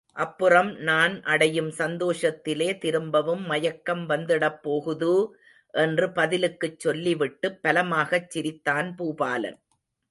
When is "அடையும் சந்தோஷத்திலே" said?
1.23-2.77